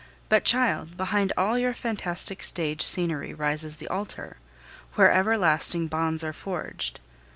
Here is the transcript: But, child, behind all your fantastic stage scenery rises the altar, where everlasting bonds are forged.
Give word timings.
But, 0.29 0.43
child, 0.45 0.97
behind 0.97 1.31
all 1.37 1.59
your 1.59 1.75
fantastic 1.75 2.41
stage 2.41 2.81
scenery 2.81 3.35
rises 3.35 3.75
the 3.75 3.87
altar, 3.89 4.37
where 4.95 5.11
everlasting 5.11 5.85
bonds 5.89 6.23
are 6.23 6.33
forged. 6.33 6.99